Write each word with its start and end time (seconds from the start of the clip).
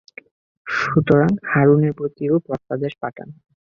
সুতরাং 0.67 1.31
হারূনের 1.51 1.93
প্রতিও 1.99 2.33
প্রত্যাদেশ 2.45 2.93
পাঠান! 3.01 3.27